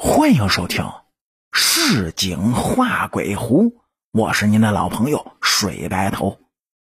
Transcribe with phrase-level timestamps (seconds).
[0.00, 0.84] 欢迎收听
[1.50, 3.64] 《市井画鬼狐》，
[4.12, 6.38] 我是您的老朋友水白头。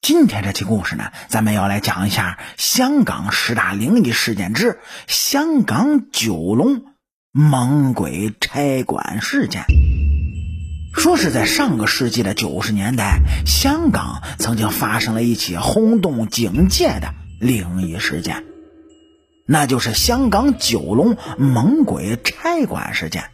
[0.00, 4.78] 今天这期故事呢，咱们要来讲一下香港十大灵异事件之
[5.08, 6.84] 香港九龙
[7.32, 9.64] 猛鬼差馆事件。
[10.94, 18.44] 说是在上个世纪的九十年代，香港曾经发生了一起轰动警界的灵异事件。
[19.46, 23.24] 那就是香港九龙猛鬼差馆事件。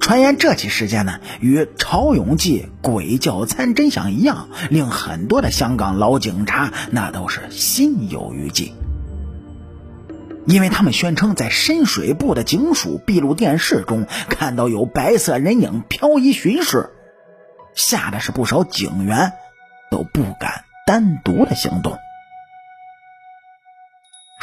[0.00, 8.72] 传言这起事件呢，与曹永记鬼叫餐真相一样，令很多的香港老警察那都是心有余悸。
[10.46, 16.90] 因为他们宣称在深水埗的警署闭路电视中看到有白色人影漂移巡视，
[17.74, 19.32] 吓得是不少警员
[19.90, 21.96] 都不敢单独的行动。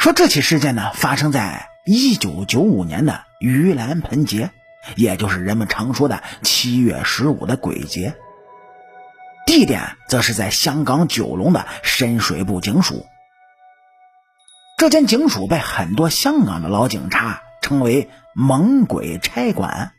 [0.02, 4.50] 说这起事件呢，发生在一九九五年的盂兰盆节，
[4.96, 8.16] 也就是人们常说的七月十五的鬼节。
[9.46, 13.06] 地点则是在香港九龙的深水埗警署。
[14.76, 19.92] 这间警署被很多香港的老警察称为“猛鬼差馆”，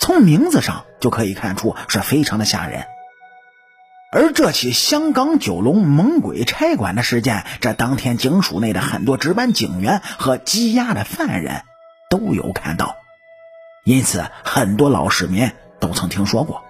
[0.00, 2.84] 从名字上就可以看出是非常的吓人。
[4.12, 11.62] 而这起香港九龙猛鬼差馆的事件，这当天警署内的很多值班警员和羁押的犯人
[12.08, 12.96] 都有看到，
[13.84, 16.64] 因此很多老市民都曾听说过。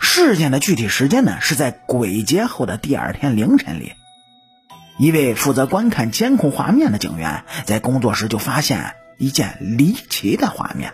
[0.00, 3.92] 事件的具体时间呢，是在鬼节后的第二天凌晨里，
[4.98, 10.92] 一位负责观看监控画面的警员在工作时就发现一件离奇的画面。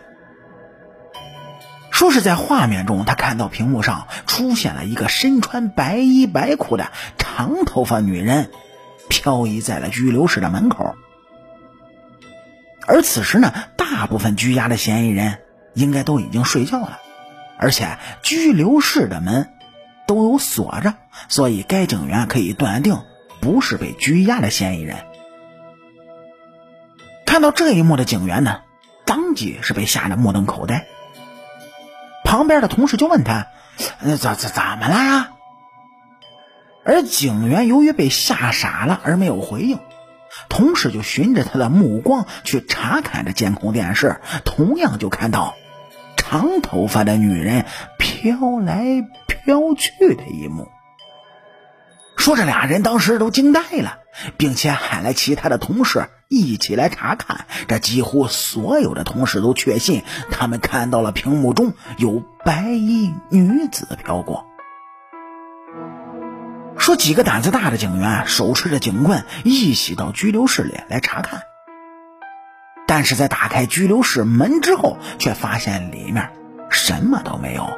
[2.03, 8.51] 说是在画面中，他看到屏幕上出现了一个身穿白衣白裤的长头发女人，
[9.09, 10.97] 漂移在了拘留室的门口。
[12.89, 15.39] 而此时呢，大部分拘押的嫌疑人
[15.75, 16.99] 应该都已经睡觉了，
[17.57, 19.53] 而且拘留室的门
[20.09, 20.95] 都有锁着，
[21.29, 22.99] 所以该警员可以断定
[23.41, 24.97] 不是被拘押的嫌疑人。
[27.25, 28.59] 看到这一幕的警员呢，
[29.05, 30.89] 当即是被吓得目瞪口呆。
[32.33, 33.49] 旁边的同事就问他
[34.01, 35.33] ：“那怎怎怎么了呀？”
[36.83, 39.79] 而警员由于被吓傻了而没有回应，
[40.49, 45.57] 同事就循着他的目光去查看着监控电视，同样就看到
[46.17, 47.67] 长头发的女人
[47.99, 48.83] 飘来
[49.27, 50.71] 飘去的一幕。
[52.23, 53.99] 说这俩人当时都惊呆了，
[54.37, 57.47] 并且喊来其他的同事一起来查看。
[57.67, 64.47] 这几乎所有的同事都确信，他们看到了屏幕中有白衣女子飘过。
[66.79, 71.43] 说几个胆子大的警员手持着警棍一起到拘留室里来查看，
[72.87, 76.31] 但是在打开拘留室门之后，却发现里面
[76.71, 77.69] 什么都没有。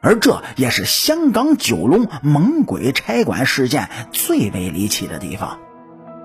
[0.00, 5.58] 而这也是香港九龙猛鬼差馆事件最为离奇的地方。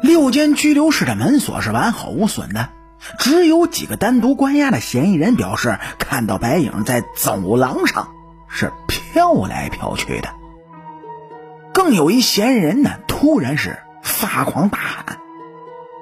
[0.01, 2.69] 六间拘留室的门锁是完好无损的，
[3.19, 8.09] 只有几个单独关押的嫌疑人表示看到白影在走廊上
[8.47, 10.29] 是飘来飘去的。
[11.73, 15.17] 更有一嫌疑人呢，突然是发狂大喊：“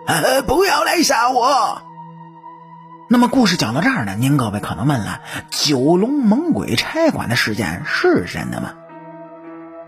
[0.06, 1.82] 呃，不要来吓我！”
[3.12, 8.72] 那么故事讲到这儿呢，您各位可能问了：九龙猛鬼差馆的事件是真的吗？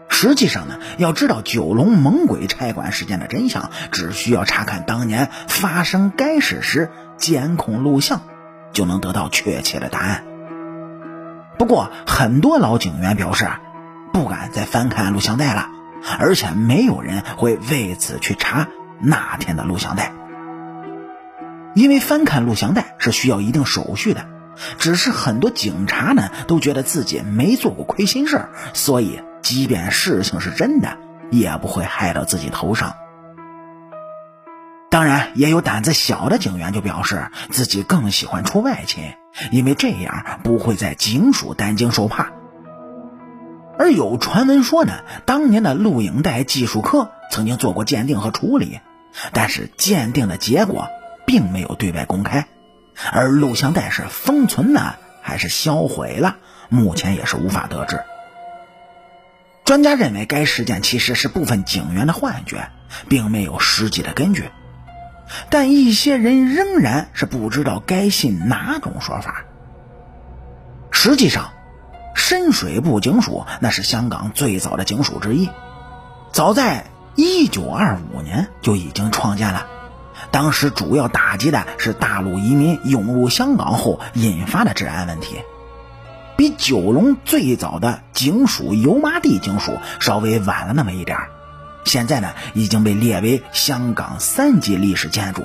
[0.10, 8.24] 实际上呢，要知道九龙猛鬼差馆事件的真相，只需要查看当年发生该事时监控录像，
[8.74, 10.26] 就能得到确切的答案。
[11.58, 13.48] 不过，很多老警员表示，
[14.12, 15.70] 不敢再翻看录像带了，
[16.20, 18.68] 而且没有人会为此去查
[19.00, 20.12] 那天的录像带。
[21.74, 24.26] 因为翻看录像带是需要一定手续的，
[24.78, 30.98] 只是很多警察呢都觉得自己没做过亏心事所以即便事情是真的，
[31.32, 32.96] 也不会害到自己头上。
[34.90, 39.14] 当然，也有胆子小的警员就表示自己更喜欢出外勤，
[39.52, 42.32] 因为这样不会在警署担惊受怕。
[43.80, 44.94] 而有传闻说呢，
[45.26, 48.82] 当年的录影带技术科曾经做过鉴定和处理，
[49.32, 50.88] 但是鉴定的结果。
[51.26, 52.48] 并没有对外公开，
[53.12, 56.38] 而录像带是封存呢，还是销毁了？
[56.70, 58.02] 目前也是无法得知。
[59.64, 62.70] 专家认为该事件其实是部分警员的幻觉，
[63.08, 64.50] 并没有实际的根据。
[65.50, 69.46] 但一些人仍然是不知道该信哪种说法。
[70.92, 71.52] 实际上，
[72.14, 75.50] 深水埗警署那是香港最早的警署之一，
[76.32, 76.86] 早在
[77.16, 79.66] 1925年就已经创建了。
[80.34, 85.38] 当时主要打击的是大陆移民涌入香港后引发的治安问题，
[86.36, 91.30] 比九龙最早的警署油麻地警署稍微晚了那么一点儿
[91.84, 95.44] 现在呢已经被列为香港三级历史建筑。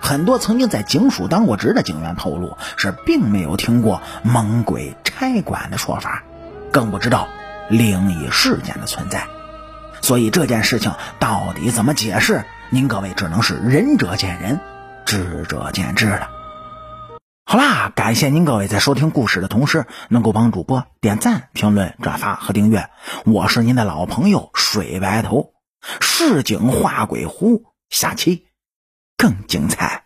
[0.00, 6.24] 很多曾经在警署当过职的警员透露，是并没有听过猛鬼差馆的说法，
[6.72, 7.28] 更不知道
[7.70, 9.28] 灵异事件的存在。
[10.00, 12.44] 所以这件事情到底怎么解释？
[12.74, 14.58] 您各位只能是仁者见仁，
[15.04, 16.30] 智者见智了。
[17.44, 22.88] 好啦，感谢您各位在收听故事的同时，能够帮主播点赞、评论、转发和订阅。
[23.26, 25.52] 我是您的老朋友水白头，
[26.00, 28.46] 市井画鬼狐，下期
[29.18, 30.04] 更精彩。